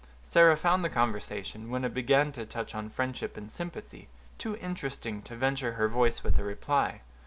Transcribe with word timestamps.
Sarah 0.23 0.57
found 0.57 0.83
the 0.83 0.89
conversation, 0.89 1.69
when 1.69 1.85
it 1.85 1.93
began 1.93 2.31
to 2.31 2.43
touch 2.43 2.73
on 2.73 2.89
friendship 2.89 3.37
and 3.37 3.51
sympathy, 3.51 4.07
too 4.39 4.55
interesting 4.55 5.21
to 5.21 5.35
venture 5.35 5.73
her 5.73 5.87
voice 5.87 6.23
with 6.23 6.39
a 6.39 6.43
reply. 6.43 7.01